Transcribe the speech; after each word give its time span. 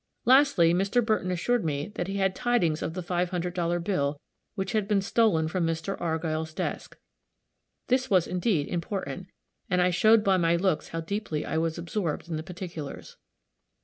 Lastly, 0.25 0.73
Mr. 0.73 1.05
Burton 1.05 1.29
assured 1.29 1.63
me 1.63 1.91
that 1.93 2.07
he 2.07 2.15
had 2.15 2.33
tidings 2.35 2.81
of 2.81 2.95
the 2.95 3.03
five 3.03 3.29
hundred 3.29 3.53
dollar 3.53 3.77
bill 3.77 4.19
which 4.55 4.71
had 4.71 4.87
been 4.87 4.99
stolen 4.99 5.47
from 5.47 5.63
Mr. 5.63 5.95
Argyll's 6.01 6.55
desk. 6.55 6.97
This 7.85 8.09
was, 8.09 8.25
indeed, 8.25 8.67
important, 8.67 9.27
and 9.69 9.79
I 9.79 9.91
showed 9.91 10.23
by 10.23 10.37
my 10.37 10.55
looks 10.55 10.87
how 10.87 11.01
deeply 11.01 11.45
I 11.45 11.59
was 11.59 11.77
absorbed 11.77 12.27
in 12.29 12.35
the 12.35 12.41
particulars. 12.41 13.17